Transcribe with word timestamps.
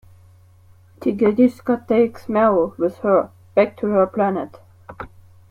Tigerishka 0.99 1.87
takes 1.87 2.25
Miaow 2.25 2.75
with 2.79 2.97
her 3.03 3.29
back 3.53 3.77
to 3.77 3.85
her 3.91 4.07
planet. 4.07 4.59